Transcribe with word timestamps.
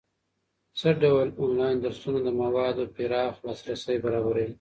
څه 0.79 0.89
ډول 1.01 1.27
انلاين 1.43 1.77
درسونه 1.85 2.19
د 2.23 2.29
موادو 2.41 2.83
پراخ 2.95 3.33
لاسرسی 3.45 3.95
برابروي؟ 4.05 4.49